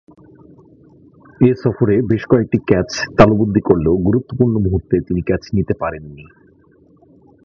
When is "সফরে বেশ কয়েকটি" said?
1.63-2.57